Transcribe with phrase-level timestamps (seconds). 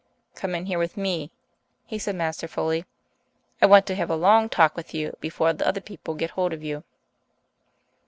[0.33, 1.29] "Come in here with me,"
[1.85, 2.85] he said masterfully.
[3.61, 6.53] "I want to have a long talk with you before the other people get hold
[6.53, 6.83] of you."